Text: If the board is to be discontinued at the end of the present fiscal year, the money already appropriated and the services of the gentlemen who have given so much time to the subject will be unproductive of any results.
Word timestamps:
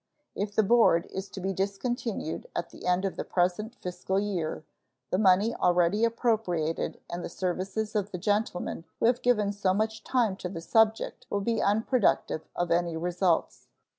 If 0.33 0.55
the 0.55 0.63
board 0.63 1.05
is 1.11 1.29
to 1.29 1.39
be 1.39 1.53
discontinued 1.53 2.47
at 2.55 2.71
the 2.71 2.87
end 2.87 3.05
of 3.05 3.17
the 3.17 3.23
present 3.23 3.75
fiscal 3.75 4.19
year, 4.19 4.63
the 5.11 5.19
money 5.19 5.53
already 5.53 6.05
appropriated 6.05 6.99
and 7.07 7.23
the 7.23 7.29
services 7.29 7.95
of 7.95 8.09
the 8.09 8.17
gentlemen 8.17 8.85
who 8.99 9.05
have 9.05 9.21
given 9.21 9.51
so 9.53 9.75
much 9.75 10.03
time 10.03 10.35
to 10.37 10.49
the 10.49 10.59
subject 10.59 11.27
will 11.29 11.41
be 11.41 11.61
unproductive 11.61 12.47
of 12.55 12.71
any 12.71 12.97
results. 12.97 13.67